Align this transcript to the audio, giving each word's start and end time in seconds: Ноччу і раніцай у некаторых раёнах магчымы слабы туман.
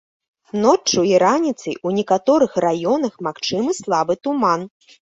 Ноччу 0.63 1.03
і 1.11 1.19
раніцай 1.25 1.75
у 1.87 1.93
некаторых 1.99 2.51
раёнах 2.69 3.13
магчымы 3.31 3.81
слабы 3.85 4.13
туман. 4.27 4.71